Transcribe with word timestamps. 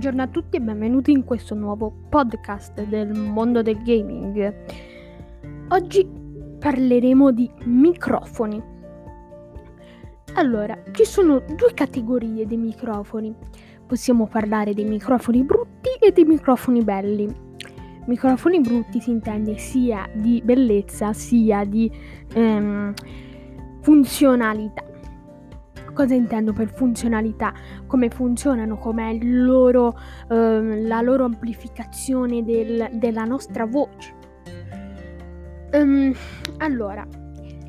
Buongiorno 0.00 0.30
a 0.30 0.32
tutti 0.32 0.56
e 0.56 0.62
benvenuti 0.62 1.10
in 1.10 1.24
questo 1.24 1.54
nuovo 1.54 1.92
podcast 2.08 2.82
del 2.84 3.12
mondo 3.12 3.60
del 3.60 3.82
gaming. 3.82 4.54
Oggi 5.68 6.08
parleremo 6.58 7.30
di 7.30 7.50
microfoni. 7.64 8.62
Allora, 10.36 10.82
ci 10.92 11.04
sono 11.04 11.40
due 11.40 11.74
categorie 11.74 12.46
di 12.46 12.56
microfoni. 12.56 13.34
Possiamo 13.86 14.26
parlare 14.26 14.72
dei 14.72 14.86
microfoni 14.86 15.44
brutti 15.44 15.90
e 16.00 16.12
dei 16.12 16.24
microfoni 16.24 16.82
belli. 16.82 17.30
Microfoni 18.06 18.58
brutti 18.60 19.02
si 19.02 19.10
intende 19.10 19.58
sia 19.58 20.08
di 20.14 20.40
bellezza 20.42 21.12
sia 21.12 21.62
di 21.66 21.92
ehm, 22.32 22.94
funzionalità 23.82 24.82
cosa 26.00 26.14
intendo 26.14 26.54
per 26.54 26.72
funzionalità, 26.72 27.52
come 27.86 28.08
funzionano, 28.08 28.78
com'è 28.78 29.18
loro, 29.20 29.94
eh, 30.30 30.80
la 30.86 31.02
loro 31.02 31.24
amplificazione 31.24 32.42
del, 32.42 32.88
della 32.94 33.24
nostra 33.24 33.66
voce. 33.66 34.14
Um, 35.74 36.14
allora, 36.56 37.06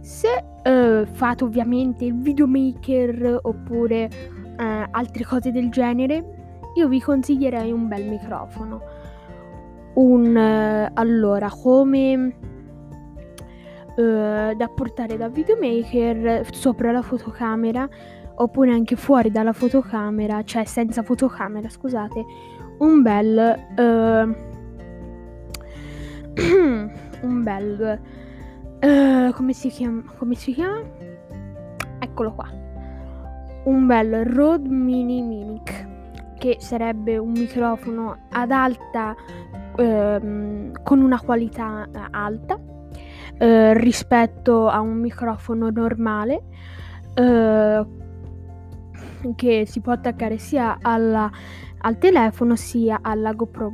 se 0.00 0.42
uh, 0.64 1.04
fate 1.04 1.44
ovviamente 1.44 2.06
il 2.06 2.14
videomaker 2.14 3.40
oppure 3.42 4.08
uh, 4.58 4.88
altre 4.90 5.24
cose 5.24 5.52
del 5.52 5.68
genere, 5.68 6.60
io 6.76 6.88
vi 6.88 7.02
consiglierei 7.02 7.70
un 7.70 7.88
bel 7.88 8.08
microfono. 8.08 8.80
Un 9.96 10.34
uh, 10.34 10.90
allora, 10.94 11.50
come 11.50 12.36
uh, 13.96 14.54
da 14.54 14.68
portare 14.74 15.16
da 15.16 15.28
videomaker 15.28 16.46
sopra 16.52 16.92
la 16.92 17.02
fotocamera 17.02 17.88
oppure 18.36 18.72
anche 18.72 18.96
fuori 18.96 19.30
dalla 19.30 19.52
fotocamera, 19.52 20.42
cioè 20.42 20.64
senza 20.64 21.02
fotocamera, 21.02 21.68
scusate, 21.68 22.24
un 22.78 23.02
bel 23.02 23.64
uh, 23.76 24.34
un 27.22 27.42
bel 27.42 28.00
uh, 28.82 29.32
come 29.32 29.52
si 29.52 29.68
chiama 29.68 30.02
come 30.18 30.34
si 30.34 30.52
chiama? 30.52 30.82
Eccolo 32.00 32.32
qua. 32.32 32.50
Un 33.64 33.86
bel 33.86 34.24
Rode 34.26 34.68
Mini 34.68 35.22
Mimic 35.22 35.92
che 36.38 36.56
sarebbe 36.58 37.16
un 37.16 37.30
microfono 37.30 38.26
ad 38.30 38.50
alta 38.50 39.14
uh, 39.76 40.72
con 40.82 41.00
una 41.00 41.20
qualità 41.20 41.88
alta 42.10 42.58
eh, 43.38 43.74
rispetto 43.74 44.68
a 44.68 44.80
un 44.80 44.98
microfono 44.98 45.70
normale 45.70 46.42
eh, 47.14 47.86
che 49.34 49.64
si 49.66 49.80
può 49.80 49.92
attaccare 49.92 50.38
sia 50.38 50.78
alla, 50.80 51.30
al 51.78 51.98
telefono 51.98 52.56
sia 52.56 52.98
alla 53.02 53.32
GoPro. 53.32 53.72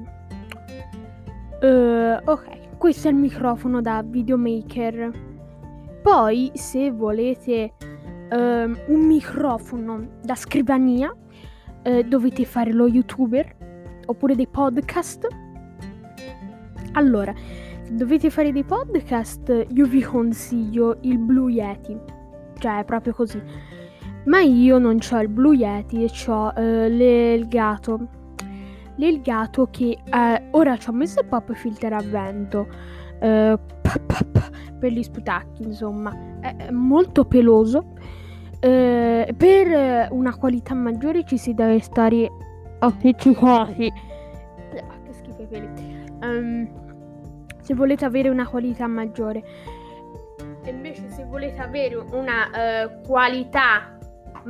Eh, 1.61 2.20
ok, 2.25 2.77
questo 2.78 3.08
è 3.08 3.11
il 3.11 3.16
microfono 3.16 3.81
da 3.81 4.03
videomaker. 4.03 5.11
Poi, 6.03 6.50
se 6.55 6.91
volete 6.91 7.75
ehm, 8.31 8.78
un 8.86 9.00
microfono 9.06 10.06
da 10.22 10.34
scrivania, 10.34 11.14
eh, 11.83 12.05
dovete 12.05 12.44
fare 12.44 12.72
lo 12.72 12.86
youtuber 12.86 13.56
oppure 14.06 14.34
dei 14.34 14.47
podcast. 14.47 15.27
Allora, 16.92 17.34
dovete 17.91 18.31
fare 18.31 18.53
dei 18.53 18.65
podcast, 18.65 19.67
io 19.69 19.87
vi 19.87 20.03
consiglio 20.03 20.99
il 21.03 21.19
Blue 21.19 21.51
Yeti. 21.51 21.99
Cioè, 22.59 22.81
è 22.81 22.85
proprio 22.85 23.13
così. 23.13 23.43
Ma 24.25 24.41
io 24.41 24.79
non 24.79 24.99
ho 25.11 25.21
il 25.21 25.29
Blue 25.29 25.57
Yeti 25.57 26.07
ho 26.27 26.53
uh, 26.55 26.89
l'Elgato. 26.89 28.09
L'Elgato 28.97 29.69
che 29.71 29.97
uh, 30.05 30.57
ora 30.57 30.77
ci 30.77 30.89
ho 30.91 30.93
messo 30.93 31.21
il 31.21 31.27
pop 31.27 31.53
filter 31.53 31.93
a 31.93 32.03
vento. 32.03 32.67
Uh, 33.21 33.59
per 34.79 34.93
gli 34.93 35.03
sputacchi, 35.03 35.62
insomma. 35.62 36.39
È 36.41 36.71
molto 36.71 37.25
peloso. 37.25 37.93
per 38.61 40.09
una 40.11 40.37
qualità 40.37 40.75
maggiore 40.75 41.25
ci 41.25 41.39
si 41.39 41.55
deve 41.55 41.81
stare 41.81 42.31
appiccicati. 42.79 43.93
Ah, 44.87 44.99
che 45.03 45.12
schifo 45.12 45.43
i 45.43 45.47
peli. 45.47 45.69
Um, 46.21 46.90
se 47.70 47.76
volete 47.76 48.04
avere 48.04 48.28
una 48.28 48.48
qualità 48.48 48.88
maggiore. 48.88 49.44
Invece 50.64 51.08
se 51.10 51.25
volete 51.25 51.60
avere 51.60 51.94
una 51.94 52.48
uh, 52.48 53.06
qualità 53.06 53.97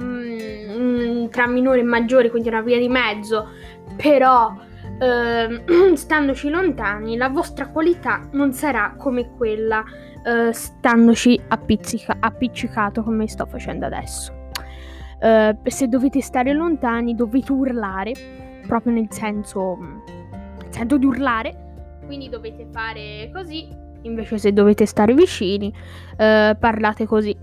mm, 0.03 1.27
tra 1.27 1.47
minore 1.47 1.81
e 1.81 1.83
maggiore, 1.83 2.31
quindi 2.31 2.49
una 2.49 2.63
via 2.63 2.79
di 2.79 2.89
mezzo, 2.89 3.49
però 3.95 4.55
uh, 4.55 5.93
standoci 5.95 6.49
lontani, 6.49 7.19
la 7.19 7.29
vostra 7.29 7.69
qualità 7.69 8.27
non 8.33 8.55
sarà 8.55 8.95
come 8.97 9.33
quella 9.37 9.81
uh, 9.81 10.51
standoci 10.51 11.39
appizzica- 11.49 12.17
appiccicato 12.21 13.03
come 13.03 13.29
sto 13.29 13.45
facendo 13.45 13.85
adesso. 13.85 14.33
Uh, 15.21 15.55
se 15.69 15.89
dovete 15.89 16.23
stare 16.23 16.55
lontani 16.55 17.15
dovete 17.15 17.53
urlare, 17.53 18.15
proprio 18.67 18.95
nel 18.95 19.09
senso, 19.11 19.77
nel 19.77 20.67
senso 20.71 20.97
di 20.97 21.05
urlare, 21.05 21.69
quindi 22.11 22.29
dovete 22.29 22.67
fare 22.73 23.31
così, 23.33 23.69
invece 24.03 24.37
se 24.37 24.53
dovete 24.53 24.85
stare 24.85 25.15
vicini, 25.15 25.73
eh, 26.17 26.57
parlate 26.59 27.07
così. 27.07 27.37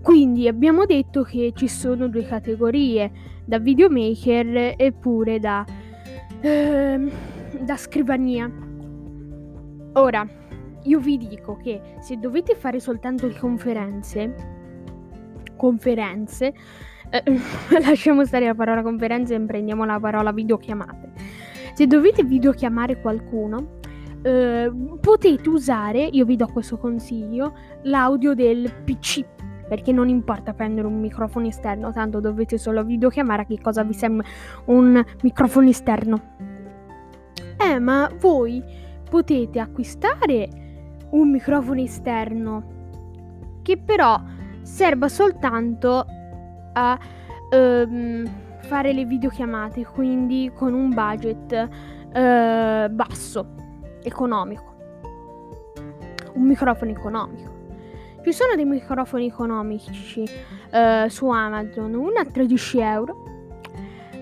Quindi 0.00 0.46
abbiamo 0.46 0.86
detto 0.86 1.24
che 1.24 1.50
ci 1.56 1.66
sono 1.66 2.06
due 2.06 2.24
categorie, 2.24 3.10
da 3.44 3.58
videomaker 3.58 4.74
eppure 4.76 5.40
da, 5.40 5.64
eh, 6.40 7.10
da 7.58 7.76
scrivania. 7.76 8.48
Ora, 9.94 10.24
io 10.84 11.00
vi 11.00 11.18
dico 11.18 11.56
che 11.56 11.80
se 11.98 12.16
dovete 12.18 12.54
fare 12.54 12.78
soltanto 12.78 13.26
le 13.26 13.36
conferenze, 13.36 14.34
conferenze, 15.56 16.54
eh, 17.10 17.22
lasciamo 17.82 18.24
stare 18.24 18.46
la 18.46 18.54
parola 18.54 18.82
conferenze 18.82 19.34
e 19.34 19.40
prendiamo 19.40 19.84
la 19.84 19.98
parola 19.98 20.30
videochiamate. 20.30 21.33
Se 21.74 21.86
dovete 21.86 22.22
videochiamare 22.22 23.00
qualcuno, 23.00 23.78
eh, 24.22 24.72
potete 25.00 25.48
usare, 25.48 26.04
io 26.04 26.24
vi 26.24 26.36
do 26.36 26.46
questo 26.46 26.78
consiglio, 26.78 27.54
l'audio 27.82 28.34
del 28.34 28.72
PC. 28.84 29.24
Perché 29.68 29.92
non 29.92 30.08
importa 30.08 30.52
prendere 30.52 30.86
un 30.86 31.00
microfono 31.00 31.46
esterno, 31.46 31.90
tanto 31.90 32.20
dovete 32.20 32.58
solo 32.58 32.84
videochiamare 32.84 33.46
che 33.46 33.60
cosa 33.60 33.82
vi 33.82 33.94
sembra 33.94 34.26
un 34.66 35.02
microfono 35.22 35.68
esterno. 35.68 36.22
Eh, 37.58 37.78
ma 37.78 38.08
voi 38.20 38.62
potete 39.08 39.58
acquistare 39.58 40.48
un 41.10 41.30
microfono 41.30 41.80
esterno 41.80 42.72
che 43.62 43.78
però 43.78 44.20
serva 44.62 45.08
soltanto 45.08 46.06
a 46.72 46.98
um, 47.50 48.43
fare 48.64 48.92
le 48.92 49.04
videochiamate, 49.04 49.84
quindi 49.84 50.50
con 50.54 50.72
un 50.72 50.88
budget 50.92 51.52
eh, 52.12 52.88
basso, 52.90 53.46
economico. 54.02 54.72
Un 56.34 56.46
microfono 56.46 56.90
economico. 56.90 57.52
Ci 58.24 58.32
sono 58.32 58.54
dei 58.56 58.64
microfoni 58.64 59.26
economici 59.26 60.24
eh, 60.70 61.06
su 61.08 61.28
Amazon, 61.28 61.94
uno 61.94 62.18
a 62.18 62.24
13 62.24 62.78
euro, 62.80 63.22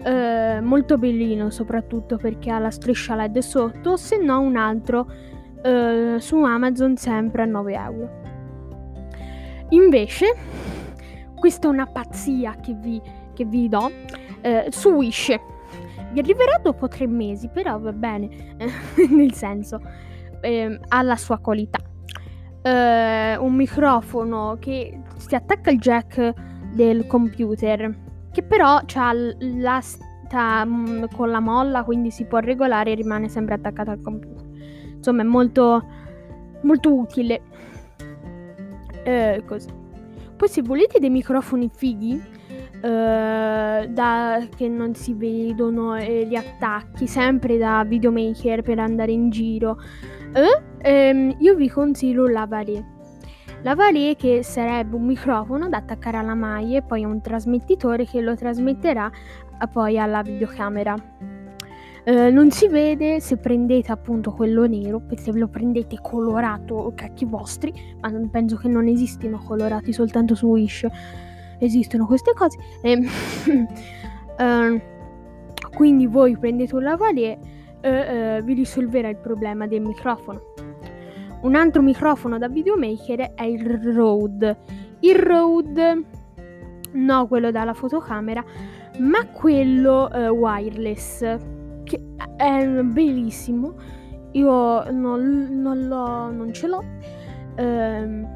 eh, 0.03 0.61
molto 0.61 0.99
bellino 0.99 1.51
soprattutto 1.51 2.17
perché 2.17 2.51
ha 2.51 2.59
la 2.59 2.71
striscia 2.71 3.15
LED 3.15 3.39
sotto, 3.39 3.97
se 3.97 4.17
no 4.17 4.41
un 4.41 4.57
altro 4.57 5.09
eh, 5.63 6.17
su 6.19 6.43
Amazon 6.43 6.97
sempre 6.97 7.43
a 7.43 7.47
9 7.47 7.73
euro. 7.75 8.11
Invece, 9.69 10.35
questa 11.37 11.69
è 11.69 11.71
una 11.71 11.87
pazzia 11.87 12.57
che 12.61 12.75
vi, 12.75 13.01
che 13.33 13.45
vi 13.45 13.69
do 13.69 13.91
eh, 14.43 14.67
su 14.71 14.91
Wish. 14.91 15.35
Vi 16.13 16.19
arriverà 16.19 16.59
dopo 16.63 16.89
tre 16.89 17.07
mesi, 17.07 17.49
però 17.49 17.79
va 17.79 17.93
bene, 17.93 18.55
nel 19.09 19.33
senso, 19.33 19.81
eh, 20.41 20.79
ha 20.89 21.03
la 21.03 21.17
sua 21.17 21.39
qualità. 21.39 21.79
Eh, 22.63 23.37
un 23.37 23.55
microfono 23.55 24.57
che 24.61 25.01
si 25.17 25.35
attacca 25.35 25.71
al 25.71 25.79
jack 25.79 26.35
del 26.75 27.07
computer, 27.07 27.99
che 28.31 28.43
però 28.43 28.81
ha 28.95 29.13
la 29.39 29.81
sta 29.81 30.65
mm, 30.65 31.05
con 31.15 31.31
la 31.31 31.41
molla, 31.41 31.85
quindi 31.85 32.11
si 32.11 32.25
può 32.25 32.39
regolare 32.39 32.93
e 32.93 32.95
rimane 32.95 33.29
sempre 33.29 33.55
attaccato 33.55 33.91
al 33.91 34.01
computer. 34.01 34.47
Insomma, 34.97 35.23
è 35.23 35.27
molto, 35.27 35.85
molto 36.63 36.95
utile. 36.95 37.43
Eh, 39.05 39.43
così. 39.47 39.69
Poi 40.37 40.49
se 40.49 40.63
volete 40.63 40.99
dei 40.99 41.11
microfoni 41.11 41.71
fighi, 41.73 42.21
Uh, 42.83 43.87
da, 43.87 44.45
che 44.57 44.67
non 44.67 44.95
si 44.95 45.15
vedono 45.15 45.97
eh, 45.97 46.27
gli 46.27 46.35
attacchi, 46.35 47.07
sempre 47.07 47.57
da 47.57 47.85
videomaker 47.87 48.63
per 48.63 48.81
andare 48.81 49.13
in 49.13 49.31
giro. 49.31 49.79
Uh, 50.35 50.89
um, 50.89 51.37
io 51.39 51.55
vi 51.55 51.69
consiglio 51.69 52.27
la 52.27 52.47
Varie. 52.47 52.85
Lavalier 53.63 54.17
che 54.17 54.43
sarebbe 54.43 54.97
un 54.97 55.05
microfono 55.05 55.69
da 55.69 55.77
attaccare 55.77 56.17
alla 56.17 56.35
maglia 56.35 56.79
e 56.79 56.83
poi 56.83 57.05
un 57.05 57.21
trasmettitore 57.21 58.05
che 58.05 58.21
lo 58.21 58.35
trasmetterà 58.35 59.11
poi 59.71 59.99
alla 59.99 60.23
videocamera. 60.23 60.97
Eh, 62.05 62.31
non 62.31 62.51
si 62.51 62.67
vede 62.67 63.21
se 63.21 63.37
prendete 63.37 63.93
appunto 63.93 64.33
quello 64.33 64.67
nero, 64.67 64.99
perché 64.99 65.23
se 65.23 65.33
lo 65.33 65.47
prendete 65.47 65.99
colorato, 66.03 66.93
cacchi 66.97 67.25
vostri, 67.25 67.73
ma 68.01 68.11
penso 68.29 68.57
che 68.57 68.67
non 68.67 68.89
esistino 68.89 69.39
colorati 69.39 69.93
soltanto 69.93 70.35
su 70.35 70.49
Wish, 70.49 70.85
esistono 71.65 72.07
queste 72.07 72.33
cose. 72.35 72.59
E, 72.81 72.99
eh, 74.39 74.83
quindi 75.75 76.07
voi 76.07 76.37
prendete 76.37 76.75
un 76.75 76.83
lavalier 76.83 77.39
e 77.81 77.91
eh, 77.91 78.43
vi 78.43 78.55
risolverà 78.55 79.09
il 79.09 79.17
problema 79.17 79.67
del 79.67 79.81
microfono. 79.81 80.41
Un 81.43 81.57
altro 81.57 81.83
microfono 81.83 82.39
da 82.39 82.49
videomaker 82.49 83.35
è 83.35 83.45
il 83.45 83.93
Rode. 83.93 84.59
Il 85.01 85.17
Rode, 85.17 86.05
no 86.93 87.27
quello 87.27 87.51
dalla 87.51 87.75
fotocamera, 87.75 88.45
ma 88.99 89.27
quello 89.27 90.11
eh, 90.11 90.29
wireless, 90.29 91.19
che 91.83 92.01
è 92.37 92.65
bellissimo. 92.83 93.75
Io 94.33 94.91
non, 94.91 95.49
non, 95.51 95.89
non 95.89 96.53
ce 96.53 96.67
l'ho, 96.69 96.83
ehm, 97.57 98.29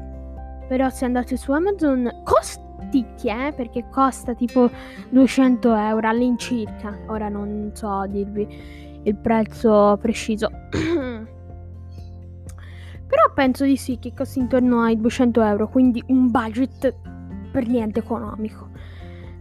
però 0.67 0.89
se 0.89 1.05
andate 1.05 1.37
su 1.37 1.51
Amazon 1.53 2.23
costicchia, 2.77 3.47
eh, 3.47 3.53
perché 3.53 3.85
costa 3.89 4.33
tipo 4.33 4.69
200 5.09 5.75
euro 5.75 6.07
all'incirca. 6.07 6.97
Ora 7.07 7.29
non 7.29 7.71
so 7.73 8.05
dirvi 8.07 8.47
il 9.03 9.15
prezzo 9.15 9.97
preciso. 10.01 10.49
Però 13.07 13.31
penso 13.33 13.63
di 13.63 13.77
sì 13.77 13.97
che 13.99 14.13
costi 14.13 14.39
intorno 14.39 14.81
ai 14.81 14.99
200 14.99 15.41
euro, 15.41 15.69
quindi 15.69 16.03
un 16.07 16.29
budget 16.29 16.93
per 17.51 17.67
niente 17.67 17.99
economico. 17.99 18.69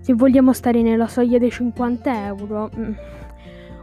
Se 0.01 0.15
vogliamo 0.15 0.53
stare 0.53 0.83
nella 0.83 1.09
soglia 1.09 1.39
dei 1.39 1.51
50 1.51 2.27
euro. 2.27 2.71
Mm. 2.77 2.93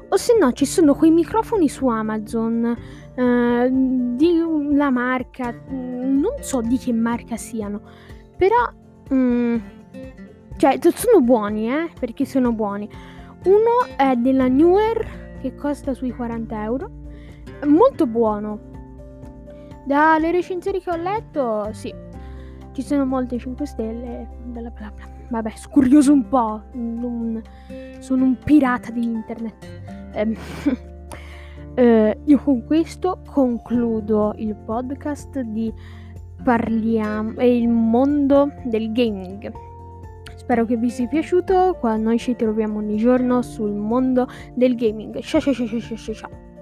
O 0.08 0.18
se 0.18 0.38
no 0.40 0.52
ci 0.54 0.66
sono 0.66 0.94
quei 0.94 1.10
microfoni 1.12 1.68
su 1.68 1.88
Amazon 1.88 2.78
eh, 3.16 3.70
di 4.16 4.42
la 4.74 4.90
marca, 4.92 5.52
mm, 5.52 6.20
non 6.20 6.36
so 6.42 6.62
di 6.62 6.78
che 6.78 6.94
marca 6.94 7.36
siano, 7.36 7.82
però 8.38 8.72
mm, 9.14 9.58
cioè 10.58 10.78
sono 10.94 11.22
buoni, 11.22 11.70
eh, 11.70 11.90
perché 12.00 12.26
sono 12.26 12.52
buoni. 12.52 12.90
Uno 13.46 13.96
è 13.98 14.16
della 14.16 14.48
Newer 14.48 15.38
che 15.42 15.56
costa 15.56 15.94
sui 15.94 16.12
40 16.12 16.64
euro, 16.64 16.90
molto 17.66 18.08
buono 18.08 18.72
dalle 19.86 20.32
recensioni 20.32 20.82
che 20.82 20.90
ho 20.90 20.96
letto, 20.96 21.70
sì, 21.74 21.94
ci 22.72 22.82
sono 22.82 23.06
molte 23.06 23.38
5 23.38 23.66
stelle, 23.66 24.28
bla 24.44 24.70
bla 24.70 24.92
bla. 24.96 25.12
Vabbè, 25.30 25.52
scurioso 25.56 26.14
un 26.14 26.28
po', 26.28 26.62
non, 26.74 27.42
sono 28.00 28.24
un 28.24 28.38
pirata 28.38 28.92
di 28.92 29.04
internet. 29.04 29.66
Eh, 30.14 30.38
eh, 31.76 32.20
io 32.24 32.38
con 32.40 32.66
questo 32.66 33.22
concludo 33.30 34.34
il 34.38 34.56
podcast 34.56 35.40
di 35.40 35.74
Parliamo 36.44 37.38
e 37.38 37.58
il 37.58 37.70
mondo 37.70 38.52
del 38.64 38.92
gaming. 38.92 39.52
Spero 40.36 40.66
che 40.66 40.76
vi 40.76 40.90
sia 40.90 41.08
piaciuto. 41.08 41.78
Qua 41.80 41.96
noi 41.96 42.18
ci 42.20 42.36
troviamo 42.36 42.80
ogni 42.80 42.98
giorno 42.98 43.42
sul 43.42 43.72
mondo 43.72 44.28
del 44.54 44.76
gaming. 44.76 45.20
Ciao 45.22 45.40
ciao 45.40 45.54
ciao 45.54 45.68
ciao 45.68 45.80
ciao 45.80 46.14
ciao. 46.14 46.53